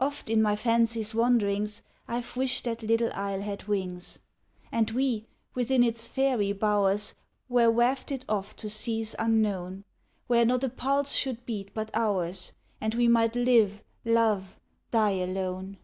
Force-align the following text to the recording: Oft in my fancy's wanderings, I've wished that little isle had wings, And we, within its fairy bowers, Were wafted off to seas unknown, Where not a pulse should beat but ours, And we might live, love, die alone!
Oft 0.00 0.30
in 0.30 0.40
my 0.40 0.54
fancy's 0.54 1.12
wanderings, 1.12 1.82
I've 2.06 2.36
wished 2.36 2.62
that 2.66 2.84
little 2.84 3.12
isle 3.14 3.40
had 3.42 3.64
wings, 3.64 4.20
And 4.70 4.88
we, 4.92 5.26
within 5.56 5.82
its 5.82 6.06
fairy 6.06 6.52
bowers, 6.52 7.14
Were 7.48 7.68
wafted 7.68 8.24
off 8.28 8.54
to 8.58 8.70
seas 8.70 9.16
unknown, 9.18 9.82
Where 10.28 10.46
not 10.46 10.62
a 10.62 10.68
pulse 10.68 11.14
should 11.14 11.44
beat 11.46 11.74
but 11.74 11.90
ours, 11.94 12.52
And 12.80 12.94
we 12.94 13.08
might 13.08 13.34
live, 13.34 13.82
love, 14.04 14.54
die 14.92 15.16
alone! 15.18 15.78